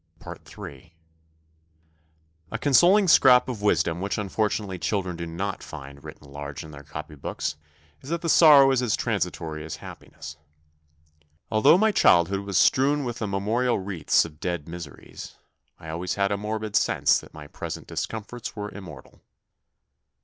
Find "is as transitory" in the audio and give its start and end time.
8.71-9.63